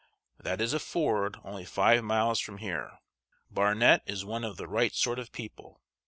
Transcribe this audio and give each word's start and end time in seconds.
"That 0.39 0.59
is 0.61 0.73
a 0.73 0.79
ford 0.79 1.37
only 1.43 1.63
five 1.63 2.03
miles 2.03 2.39
from 2.39 2.57
here. 2.57 2.93
Barnet 3.51 4.01
is 4.07 4.25
one 4.25 4.43
of 4.43 4.57
the 4.57 4.67
right 4.67 4.95
sort 4.95 5.19
of 5.19 5.31
people. 5.31 5.79